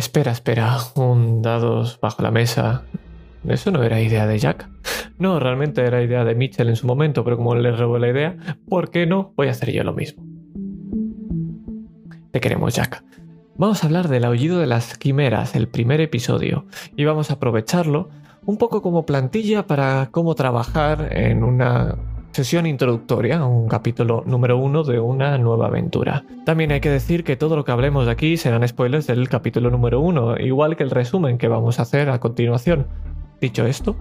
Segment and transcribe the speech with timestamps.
[0.00, 2.84] Espera, espera, un dados bajo la mesa.
[3.46, 4.66] Eso no era idea de Jack.
[5.18, 8.34] No, realmente era idea de Mitchell en su momento, pero como le robó la idea,
[8.66, 9.34] ¿por qué no?
[9.36, 10.24] Voy a hacer yo lo mismo.
[12.30, 13.04] Te queremos, Jack.
[13.56, 16.64] Vamos a hablar del aullido de las quimeras, el primer episodio,
[16.96, 18.08] y vamos a aprovecharlo
[18.46, 21.98] un poco como plantilla para cómo trabajar en una
[22.32, 26.24] sesión introductoria, un capítulo número uno de una nueva aventura.
[26.46, 30.00] También hay que decir que todo lo que hablemos aquí serán spoilers del capítulo número
[30.00, 32.86] uno, igual que el resumen que vamos a hacer a continuación.
[33.40, 33.96] Dicho esto,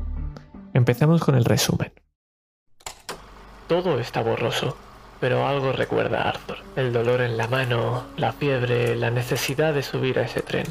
[0.73, 1.91] empecemos con el resumen.
[3.68, 4.76] Todo está borroso,
[5.20, 6.57] pero algo recuerda a Arthur.
[6.76, 10.66] El dolor en la mano, la fiebre, la necesidad de subir a ese tren,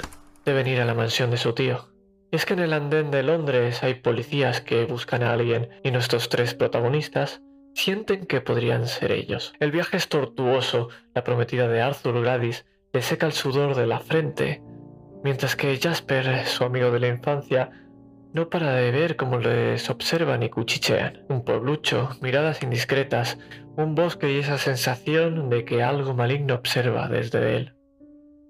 [0.45, 1.89] de venir a la mansión de su tío.
[2.31, 6.29] Es que en el andén de Londres hay policías que buscan a alguien y nuestros
[6.29, 7.41] tres protagonistas
[7.79, 9.55] sienten que podrían ser ellos.
[9.61, 14.01] El viaje es tortuoso, la prometida de Arthur Gladys le seca el sudor de la
[14.01, 14.63] frente,
[15.23, 17.71] mientras que Jasper, su amigo de la infancia,
[18.33, 21.25] no para de ver cómo les observan y cuchichean.
[21.29, 23.39] Un pueblucho, miradas indiscretas,
[23.77, 27.75] un bosque y esa sensación de que algo maligno observa desde él,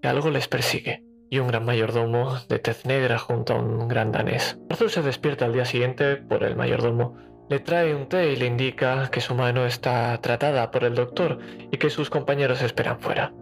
[0.01, 4.11] que algo les persigue y un gran mayordomo de tez negra junto a un gran
[4.11, 4.59] danés.
[4.71, 7.19] Arthur se despierta al día siguiente por el mayordomo.
[7.49, 11.39] Le trae un té y le indica que su mano está tratada por el doctor
[11.71, 13.33] y que sus compañeros esperan fuera.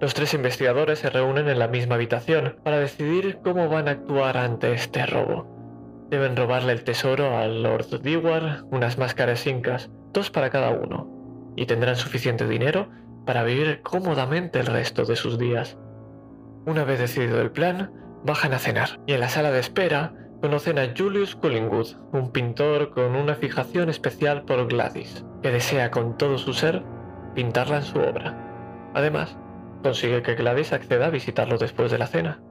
[0.00, 4.38] Los tres investigadores se reúnen en la misma habitación para decidir cómo van a actuar
[4.38, 6.06] ante este robo.
[6.10, 11.66] Deben robarle el tesoro al Lord Dewar, unas máscaras incas, dos para cada uno, y
[11.66, 12.88] tendrán suficiente dinero
[13.26, 15.78] para vivir cómodamente el resto de sus días.
[16.66, 17.92] Una vez decidido el plan,
[18.24, 22.90] bajan a cenar y en la sala de espera conocen a Julius Collingwood, un pintor
[22.90, 26.82] con una fijación especial por Gladys, que desea con todo su ser
[27.34, 28.90] pintarla en su obra.
[28.92, 29.38] Además,
[29.82, 32.42] consigue que Gladys acceda a visitarlo después de la cena.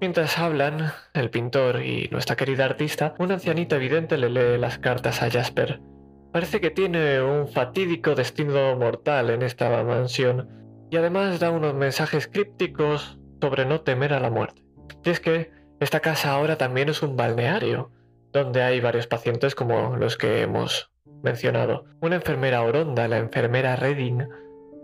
[0.00, 5.22] Mientras hablan, el pintor y nuestra querida artista, una ancianita evidente le lee las cartas
[5.22, 5.82] a Jasper.
[6.32, 10.48] Parece que tiene un fatídico destino mortal en esta mansión,
[10.90, 14.62] y además da unos mensajes crípticos sobre no temer a la muerte.
[15.04, 17.90] Y es que esta casa ahora también es un balneario,
[18.32, 20.90] donde hay varios pacientes como los que hemos
[21.22, 21.84] mencionado.
[22.00, 24.26] Una enfermera oronda, la enfermera Redding,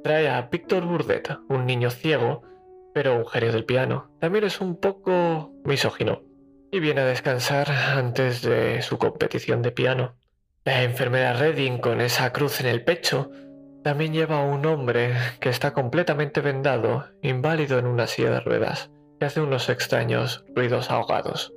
[0.03, 2.42] trae a Víctor Burdett, un niño ciego,
[2.92, 4.10] pero un genio del piano.
[4.20, 6.22] También es un poco misógino
[6.70, 10.16] y viene a descansar antes de su competición de piano.
[10.64, 13.30] La enfermera Redding, con esa cruz en el pecho,
[13.82, 18.91] también lleva a un hombre que está completamente vendado, inválido en una silla de ruedas,
[19.22, 21.55] que hace unos extraños ruidos ahogados.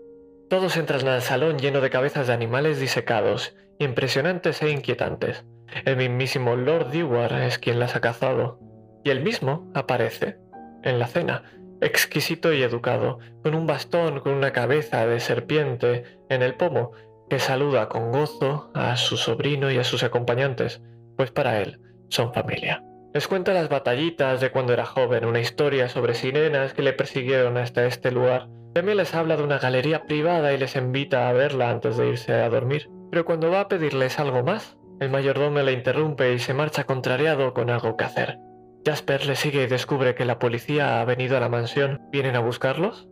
[0.51, 5.45] Todos entran al salón lleno de cabezas de animales disecados, impresionantes e inquietantes.
[5.83, 8.59] El mismísimo Lord Dewar es quien las ha cazado,
[9.03, 10.37] y él mismo aparece
[10.83, 11.41] en la cena,
[11.81, 16.91] exquisito y educado, con un bastón con una cabeza de serpiente en el pomo,
[17.31, 20.83] que saluda con gozo a su sobrino y a sus acompañantes,
[21.17, 22.83] pues para él son familia.
[23.15, 27.55] Les cuenta las batallitas de cuando era joven, una historia sobre sirenas que le persiguieron
[27.55, 28.49] hasta este lugar.
[28.73, 32.33] También les habla de una galería privada y les invita a verla antes de irse
[32.33, 32.89] a dormir.
[33.11, 37.53] Pero cuando va a pedirles algo más, el mayordomo le interrumpe y se marcha contrariado
[37.53, 38.37] con algo que hacer.
[38.85, 42.01] Jasper le sigue y descubre que la policía ha venido a la mansión.
[42.11, 43.07] ¿Vienen a buscarlos?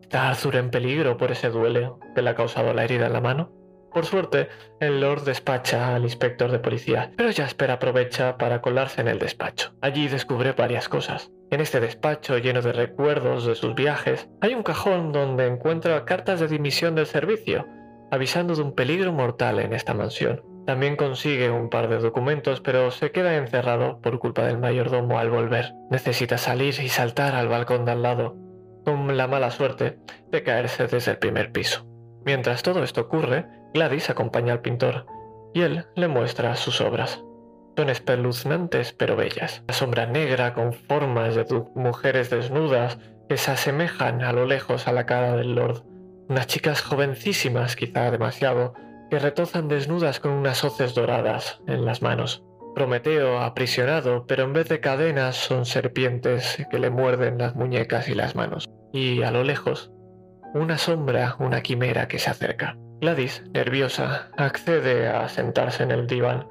[0.00, 3.20] ¿Está Arthur en peligro por ese duelo que le ha causado la herida en la
[3.20, 3.57] mano?
[3.92, 4.48] Por suerte,
[4.80, 9.72] el Lord despacha al inspector de policía, pero Jasper aprovecha para colarse en el despacho.
[9.80, 11.30] Allí descubre varias cosas.
[11.50, 16.40] En este despacho lleno de recuerdos de sus viajes, hay un cajón donde encuentra cartas
[16.40, 17.66] de dimisión del servicio,
[18.10, 20.42] avisando de un peligro mortal en esta mansión.
[20.66, 25.30] También consigue un par de documentos, pero se queda encerrado por culpa del mayordomo al
[25.30, 25.72] volver.
[25.90, 28.36] Necesita salir y saltar al balcón de al lado,
[28.84, 29.98] con la mala suerte
[30.30, 31.86] de caerse desde el primer piso.
[32.24, 35.06] Mientras todo esto ocurre, Gladys acompaña al pintor
[35.54, 37.22] y él le muestra sus obras.
[37.76, 39.62] Son espeluznantes pero bellas.
[39.68, 44.92] La sombra negra con formas de mujeres desnudas que se asemejan a lo lejos a
[44.92, 45.84] la cara del Lord.
[46.28, 48.74] Unas chicas jovencísimas, quizá demasiado,
[49.10, 52.44] que retozan desnudas con unas hoces doradas en las manos.
[52.74, 58.14] Prometeo aprisionado, pero en vez de cadenas son serpientes que le muerden las muñecas y
[58.14, 58.68] las manos.
[58.92, 59.90] Y a lo lejos,
[60.54, 62.76] una sombra, una quimera que se acerca.
[63.00, 66.48] Gladys, nerviosa, accede a sentarse en el diván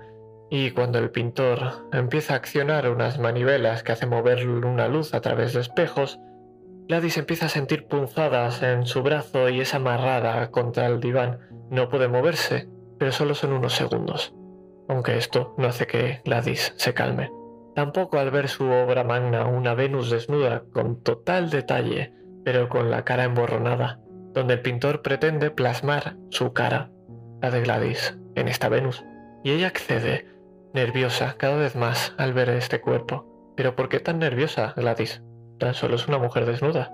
[0.50, 5.22] y cuando el pintor empieza a accionar unas manivelas que hacen mover una luz a
[5.22, 6.20] través de espejos,
[6.88, 11.40] Gladys empieza a sentir punzadas en su brazo y es amarrada contra el diván.
[11.70, 14.34] No puede moverse, pero solo son unos segundos,
[14.88, 17.30] aunque esto no hace que Gladys se calme.
[17.76, 22.14] Tampoco al ver su obra magna, una Venus desnuda con total detalle,
[22.48, 24.00] pero con la cara emborronada,
[24.34, 26.90] donde el pintor pretende plasmar su cara,
[27.42, 29.04] la de Gladys, en esta Venus.
[29.44, 30.30] Y ella accede,
[30.74, 33.54] nerviosa cada vez más al ver este cuerpo.
[33.58, 35.22] Pero ¿por qué tan nerviosa, Gladys?
[35.60, 36.94] Tan solo es una mujer desnuda.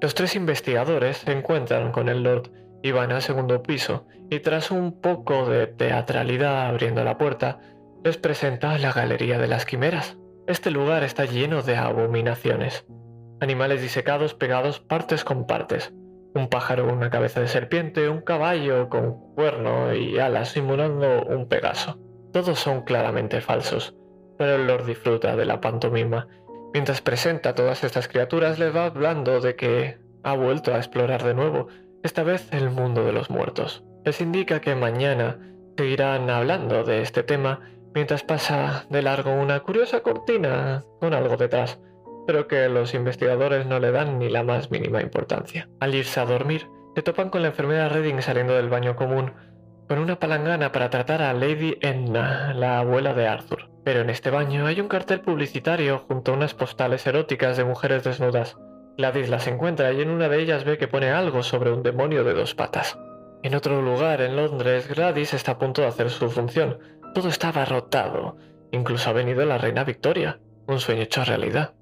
[0.00, 2.50] Los tres investigadores se encuentran con el Lord
[2.82, 7.58] y van al segundo piso, y tras un poco de teatralidad abriendo la puerta,
[8.02, 10.16] les presenta la Galería de las Quimeras.
[10.46, 12.86] Este lugar está lleno de abominaciones.
[13.40, 15.92] Animales disecados pegados partes con partes.
[16.34, 21.46] Un pájaro con una cabeza de serpiente, un caballo con cuerno y alas simulando un
[21.46, 21.98] pegaso.
[22.32, 23.94] Todos son claramente falsos,
[24.38, 26.28] pero el Lord disfruta de la pantomima.
[26.72, 31.34] Mientras presenta todas estas criaturas les va hablando de que ha vuelto a explorar de
[31.34, 31.68] nuevo,
[32.02, 33.84] esta vez el mundo de los muertos.
[34.04, 35.38] Les indica que mañana
[35.76, 37.60] seguirán hablando de este tema
[37.94, 41.80] mientras pasa de largo una curiosa cortina con algo detrás,
[42.26, 45.68] pero que los investigadores no le dan ni la más mínima importancia.
[45.80, 49.32] Al irse a dormir, se topan con la enfermera Redding saliendo del baño común,
[49.88, 53.70] con una palangana para tratar a Lady Edna, la abuela de Arthur.
[53.84, 58.02] Pero en este baño hay un cartel publicitario junto a unas postales eróticas de mujeres
[58.02, 58.56] desnudas.
[58.96, 62.24] Gladys las encuentra y en una de ellas ve que pone algo sobre un demonio
[62.24, 62.98] de dos patas.
[63.42, 66.78] En otro lugar, en Londres, Gladys está a punto de hacer su función,
[67.14, 68.38] todo estaba rotado.
[68.72, 71.74] Incluso ha venido la reina Victoria, un sueño hecho realidad.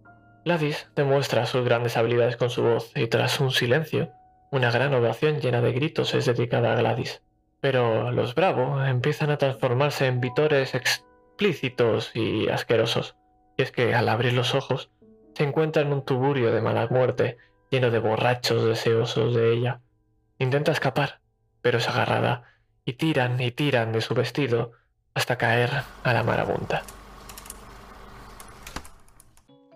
[0.44, 4.12] Gladys demuestra sus grandes habilidades con su voz y tras un silencio,
[4.50, 7.22] una gran ovación llena de gritos es dedicada a Gladys.
[7.60, 13.16] Pero los Bravo empiezan a transformarse en vitores explícitos y asquerosos.
[13.56, 14.90] Y es que al abrir los ojos,
[15.34, 17.38] se encuentra en un tuburio de mala muerte,
[17.70, 19.80] lleno de borrachos deseosos de ella.
[20.38, 21.20] Intenta escapar,
[21.62, 22.44] pero es agarrada,
[22.84, 24.72] y tiran y tiran de su vestido,
[25.14, 25.70] hasta caer
[26.02, 26.82] a la marabunta.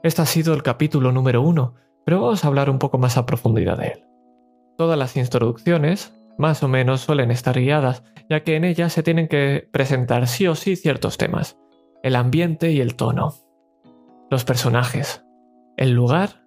[0.08, 1.74] Este ha sido el capítulo número uno,
[2.06, 4.04] pero vamos a hablar un poco más a profundidad de él.
[4.78, 9.28] Todas las introducciones, más o menos, suelen estar guiadas, ya que en ellas se tienen
[9.28, 11.58] que presentar sí o sí ciertos temas,
[12.02, 13.34] el ambiente y el tono,
[14.30, 15.26] los personajes,
[15.76, 16.42] el lugar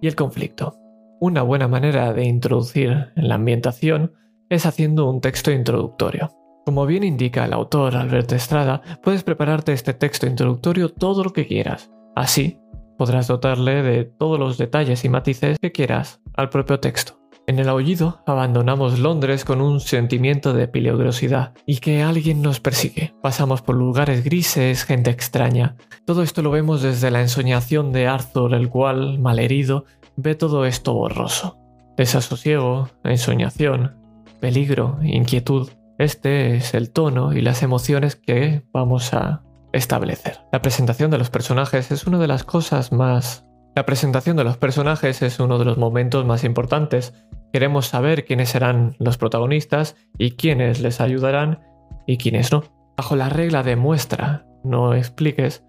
[0.00, 0.76] y el conflicto.
[1.18, 4.12] Una buena manera de introducir en la ambientación
[4.50, 6.30] es haciendo un texto introductorio.
[6.64, 11.48] Como bien indica el autor Alberto Estrada, puedes prepararte este texto introductorio todo lo que
[11.48, 11.90] quieras.
[12.14, 12.59] Así,
[13.00, 17.18] podrás dotarle de todos los detalles y matices que quieras al propio texto.
[17.46, 23.14] En el aullido abandonamos Londres con un sentimiento de peligrosidad y que alguien nos persigue.
[23.22, 25.76] Pasamos por lugares grises, gente extraña.
[26.04, 29.86] Todo esto lo vemos desde la ensoñación de Arthur, el cual, malherido,
[30.16, 31.56] ve todo esto borroso.
[31.96, 33.96] Desasosiego, ensoñación,
[34.40, 35.70] peligro, inquietud.
[35.96, 40.40] Este es el tono y las emociones que vamos a establecer.
[40.52, 43.46] La presentación de los personajes es una de las cosas más...
[43.76, 47.14] La presentación de los personajes es uno de los momentos más importantes.
[47.52, 51.60] Queremos saber quiénes serán los protagonistas y quiénes les ayudarán
[52.06, 52.64] y quiénes no.
[52.96, 55.64] Bajo la regla de muestra, no expliques,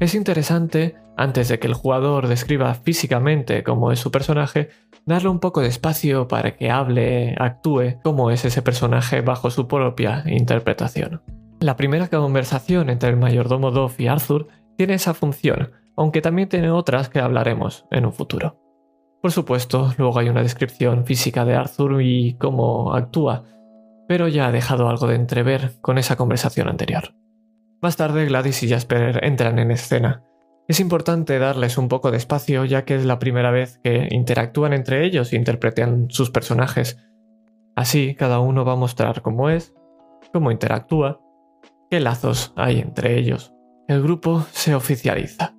[0.00, 4.70] es interesante, antes de que el jugador describa físicamente cómo es su personaje,
[5.06, 9.68] darle un poco de espacio para que hable, actúe cómo es ese personaje bajo su
[9.68, 11.22] propia interpretación.
[11.64, 16.70] La primera conversación entre el mayordomo Dove y Arthur tiene esa función, aunque también tiene
[16.70, 18.60] otras que hablaremos en un futuro.
[19.22, 23.44] Por supuesto, luego hay una descripción física de Arthur y cómo actúa,
[24.06, 27.14] pero ya ha dejado algo de entrever con esa conversación anterior.
[27.80, 30.22] Más tarde Gladys y Jasper entran en escena,
[30.68, 34.74] es importante darles un poco de espacio ya que es la primera vez que interactúan
[34.74, 37.02] entre ellos e interpretan sus personajes.
[37.74, 39.74] Así cada uno va a mostrar cómo es,
[40.30, 41.23] cómo interactúa,
[41.94, 43.52] qué lazos hay entre ellos.
[43.86, 45.54] El grupo se oficializa.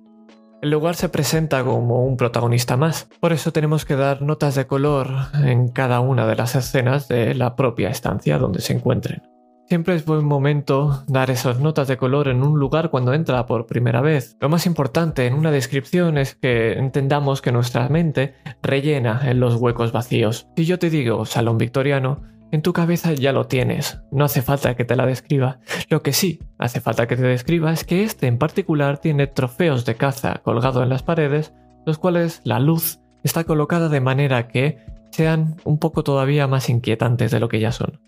[0.60, 4.66] El lugar se presenta como un protagonista más, por eso tenemos que dar notas de
[4.66, 5.08] color
[5.42, 9.22] en cada una de las escenas de la propia estancia donde se encuentren.
[9.66, 13.64] Siempre es buen momento dar esas notas de color en un lugar cuando entra por
[13.64, 14.36] primera vez.
[14.38, 19.54] Lo más importante en una descripción es que entendamos que nuestra mente rellena en los
[19.54, 20.48] huecos vacíos.
[20.54, 22.20] Si yo te digo salón victoriano,
[22.52, 25.58] en tu cabeza ya lo tienes, no hace falta que te la describa.
[25.88, 29.84] Lo que sí hace falta que te describa es que este en particular tiene trofeos
[29.84, 31.52] de caza colgados en las paredes,
[31.84, 34.78] los cuales la luz está colocada de manera que
[35.10, 38.00] sean un poco todavía más inquietantes de lo que ya son.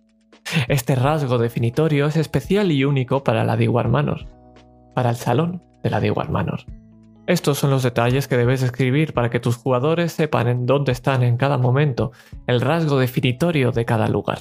[0.69, 4.27] Este rasgo definitorio es especial y único para la Dewar Manor,
[4.95, 6.61] para el salón de la Dewar Manor.
[7.29, 11.23] Estos son los detalles que debes escribir para que tus jugadores sepan en dónde están
[11.23, 12.11] en cada momento,
[12.47, 14.39] el rasgo definitorio de cada lugar.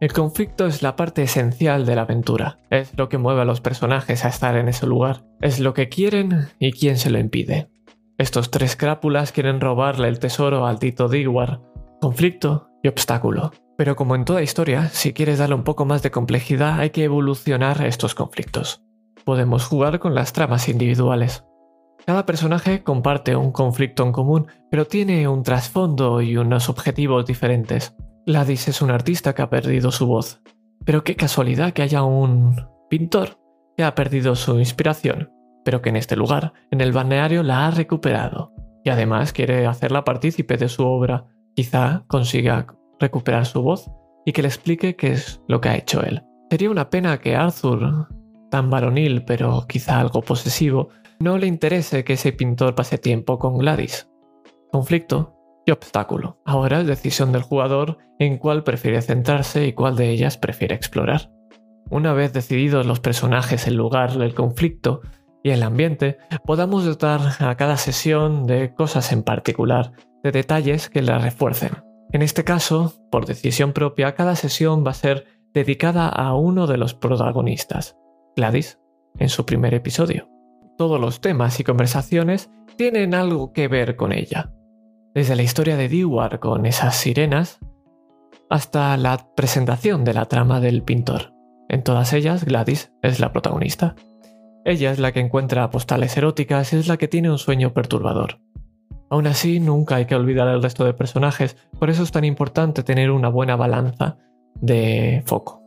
[0.00, 3.60] El conflicto es la parte esencial de la aventura, es lo que mueve a los
[3.60, 7.68] personajes a estar en ese lugar, es lo que quieren y quién se lo impide.
[8.16, 11.60] Estos tres crápulas quieren robarle el tesoro al Tito Diwar.
[12.00, 13.52] Conflicto y obstáculo.
[13.76, 17.04] Pero como en toda historia, si quieres darle un poco más de complejidad hay que
[17.04, 18.82] evolucionar estos conflictos.
[19.26, 21.44] Podemos jugar con las tramas individuales.
[22.06, 27.96] Cada personaje comparte un conflicto en común, pero tiene un trasfondo y unos objetivos diferentes.
[28.26, 30.42] Gladys es un artista que ha perdido su voz,
[30.84, 32.56] pero qué casualidad que haya un
[32.90, 33.38] pintor
[33.76, 35.30] que ha perdido su inspiración,
[35.64, 38.52] pero que en este lugar, en el balneario, la ha recuperado,
[38.84, 41.26] y además quiere hacerla partícipe de su obra.
[41.56, 42.66] Quizá consiga
[43.00, 43.90] recuperar su voz
[44.26, 46.22] y que le explique qué es lo que ha hecho él.
[46.50, 48.08] Sería una pena que Arthur,
[48.50, 53.58] tan varonil pero quizá algo posesivo, no le interese que ese pintor pase tiempo con
[53.58, 54.10] Gladys.
[54.70, 55.34] Conflicto
[55.66, 56.40] y obstáculo.
[56.44, 61.30] Ahora es decisión del jugador en cuál prefiere centrarse y cuál de ellas prefiere explorar.
[61.90, 65.02] Una vez decididos los personajes, el lugar, el conflicto
[65.42, 69.92] y el ambiente, podamos dotar a cada sesión de cosas en particular,
[70.22, 71.72] de detalles que la refuercen.
[72.12, 76.78] En este caso, por decisión propia, cada sesión va a ser dedicada a uno de
[76.78, 77.96] los protagonistas,
[78.36, 78.80] Gladys,
[79.18, 80.33] en su primer episodio.
[80.76, 84.52] Todos los temas y conversaciones tienen algo que ver con ella.
[85.14, 87.60] Desde la historia de Dewar con esas sirenas,
[88.50, 91.32] hasta la presentación de la trama del pintor.
[91.68, 93.94] En todas ellas, Gladys es la protagonista.
[94.64, 98.40] Ella es la que encuentra postales eróticas y es la que tiene un sueño perturbador.
[99.10, 102.82] Aún así, nunca hay que olvidar al resto de personajes, por eso es tan importante
[102.82, 104.18] tener una buena balanza
[104.60, 105.63] de foco.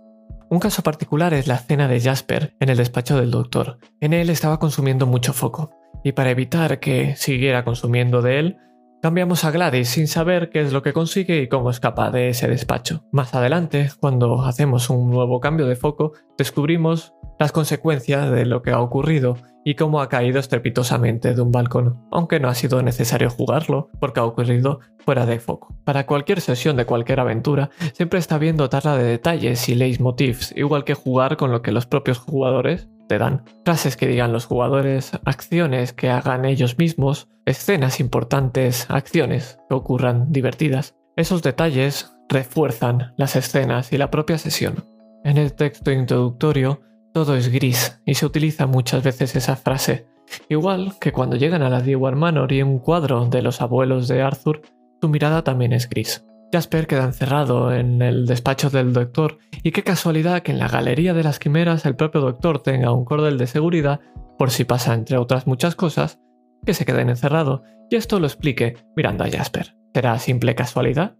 [0.49, 3.79] Un caso particular es la escena de Jasper en el despacho del doctor.
[3.99, 5.71] En él estaba consumiendo mucho foco,
[6.05, 8.57] y para evitar que siguiera consumiendo de él,
[9.01, 12.47] cambiamos a Gladys sin saber qué es lo que consigue y cómo escapa de ese
[12.47, 13.03] despacho.
[13.11, 18.71] Más adelante, cuando hacemos un nuevo cambio de foco, descubrimos las consecuencias de lo que
[18.71, 23.29] ha ocurrido y cómo ha caído estrepitosamente de un balcón, aunque no ha sido necesario
[23.29, 25.75] jugarlo porque ha ocurrido fuera de foco.
[25.83, 30.85] Para cualquier sesión de cualquier aventura, siempre está bien dotarla de detalles y leitmotivs, igual
[30.85, 33.43] que jugar con lo que los propios jugadores te dan.
[33.65, 40.31] Frases que digan los jugadores, acciones que hagan ellos mismos, escenas importantes, acciones que ocurran
[40.31, 40.95] divertidas.
[41.15, 44.85] Esos detalles refuerzan las escenas y la propia sesión.
[45.23, 46.81] En el texto introductorio
[47.17, 50.05] todo es gris y se utiliza muchas veces esa frase.
[50.49, 54.21] Igual que cuando llegan a la Dewar Manor y un cuadro de los abuelos de
[54.21, 54.61] Arthur,
[55.01, 56.23] su mirada también es gris.
[56.53, 61.15] Jasper queda encerrado en el despacho del doctor y qué casualidad que en la galería
[61.15, 63.99] de las quimeras el propio doctor tenga un cordel de seguridad
[64.37, 66.19] por si pasa entre otras muchas cosas,
[66.67, 69.75] que se queden encerrado y esto lo explique mirando a Jasper.
[69.91, 71.15] ¿Será simple casualidad?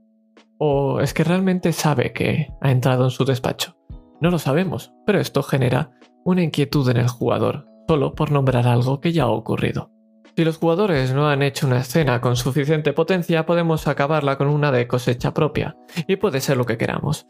[0.60, 3.76] ¿O es que realmente sabe que ha entrado en su despacho?
[4.20, 5.92] No lo sabemos, pero esto genera
[6.26, 9.92] una inquietud en el jugador, solo por nombrar algo que ya ha ocurrido.
[10.36, 14.72] Si los jugadores no han hecho una escena con suficiente potencia, podemos acabarla con una
[14.72, 15.76] de cosecha propia,
[16.08, 17.28] y puede ser lo que queramos.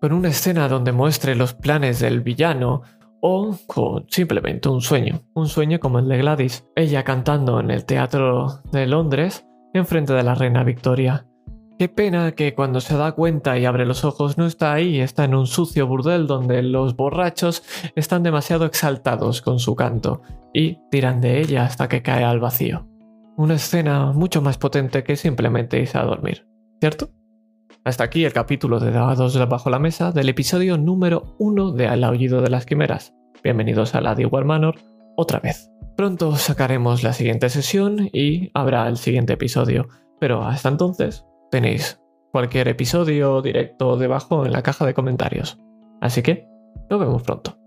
[0.00, 2.82] Con una escena donde muestre los planes del villano,
[3.20, 7.86] o con simplemente un sueño, un sueño como el de Gladys, ella cantando en el
[7.86, 11.26] Teatro de Londres, enfrente de la Reina Victoria,
[11.76, 15.24] Qué pena que cuando se da cuenta y abre los ojos no está ahí, está
[15.24, 17.64] en un sucio burdel donde los borrachos
[17.96, 22.86] están demasiado exaltados con su canto y tiran de ella hasta que cae al vacío.
[23.36, 26.46] Una escena mucho más potente que simplemente irse a dormir,
[26.80, 27.10] ¿cierto?
[27.84, 32.04] Hasta aquí el capítulo de Dados bajo la mesa del episodio número 1 de Al
[32.04, 33.14] aullido de las quimeras.
[33.42, 34.76] Bienvenidos a la War Manor
[35.16, 35.72] otra vez.
[35.96, 39.88] Pronto sacaremos la siguiente sesión y habrá el siguiente episodio,
[40.20, 42.00] pero hasta entonces tenéis
[42.32, 45.56] cualquier episodio directo debajo en la caja de comentarios.
[46.00, 46.48] Así que
[46.90, 47.63] nos vemos pronto.